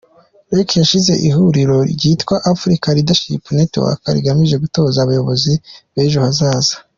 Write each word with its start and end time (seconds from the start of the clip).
Leke 0.55 0.75
yashinze 0.81 1.13
ihuriro 1.27 1.77
ryitwa 1.93 2.35
‘African 2.51 2.91
Leadership 2.97 3.43
Network’ 3.57 4.01
rigamije 4.15 4.55
gutoza 4.63 4.97
abayobozi 5.01 5.53
b’ejo 5.93 6.19
hazaza. 6.25 6.75